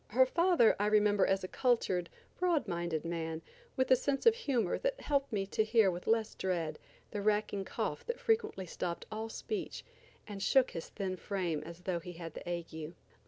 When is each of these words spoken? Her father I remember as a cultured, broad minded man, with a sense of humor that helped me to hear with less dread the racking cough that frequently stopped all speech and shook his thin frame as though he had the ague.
Her 0.07 0.25
father 0.25 0.75
I 0.79 0.87
remember 0.87 1.27
as 1.27 1.43
a 1.43 1.47
cultured, 1.47 2.09
broad 2.39 2.67
minded 2.67 3.05
man, 3.05 3.43
with 3.75 3.91
a 3.91 3.95
sense 3.95 4.25
of 4.25 4.33
humor 4.33 4.79
that 4.79 4.99
helped 4.99 5.31
me 5.31 5.45
to 5.45 5.63
hear 5.63 5.91
with 5.91 6.07
less 6.07 6.33
dread 6.33 6.79
the 7.11 7.21
racking 7.21 7.65
cough 7.65 8.03
that 8.07 8.19
frequently 8.19 8.65
stopped 8.65 9.05
all 9.11 9.29
speech 9.29 9.83
and 10.25 10.41
shook 10.41 10.71
his 10.71 10.89
thin 10.89 11.17
frame 11.17 11.61
as 11.63 11.81
though 11.81 11.99
he 11.99 12.13
had 12.13 12.33
the 12.33 12.49
ague. 12.49 12.95